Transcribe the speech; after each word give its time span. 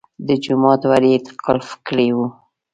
د 0.27 0.29
جومات 0.43 0.81
ور 0.89 1.03
یې 1.11 1.17
قلف 1.45 1.69
کړی 1.87 2.09
و. 2.15 2.17